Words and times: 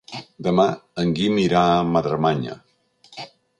Demà 0.45 0.63
en 1.03 1.11
Guim 1.19 1.37
irà 1.43 1.63
a 1.75 1.85
Madremanya. 1.91 2.59